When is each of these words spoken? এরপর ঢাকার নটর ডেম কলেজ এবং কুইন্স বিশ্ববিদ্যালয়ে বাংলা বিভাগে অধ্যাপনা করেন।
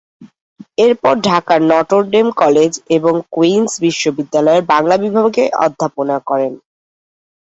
এরপর 0.77 1.13
ঢাকার 1.27 1.59
নটর 1.69 2.01
ডেম 2.13 2.27
কলেজ 2.41 2.71
এবং 2.97 3.13
কুইন্স 3.31 3.71
বিশ্ববিদ্যালয়ে 3.85 4.61
বাংলা 4.71 4.95
বিভাগে 5.03 5.43
অধ্যাপনা 5.65 6.15
করেন। 6.29 6.53